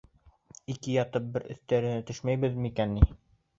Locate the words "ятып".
0.95-1.27